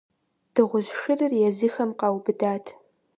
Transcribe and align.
Дыгъужь 0.53 0.91
шырыр 0.99 1.31
езыхэм 1.47 1.91
къаубыдат. 1.99 2.65